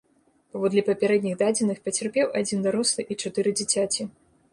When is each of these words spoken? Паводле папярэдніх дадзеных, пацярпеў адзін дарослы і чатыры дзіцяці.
Паводле 0.53 0.81
папярэдніх 0.87 1.35
дадзеных, 1.41 1.77
пацярпеў 1.87 2.31
адзін 2.41 2.65
дарослы 2.69 3.01
і 3.11 3.19
чатыры 3.27 3.49
дзіцяці. 3.61 4.09